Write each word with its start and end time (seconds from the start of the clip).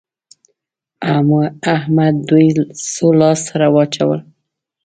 احمد 1.75 2.15
دوی 2.29 2.47
څو 2.93 3.07
لاس 3.19 3.39
سره 3.49 3.65
واچول؟ 3.75 4.19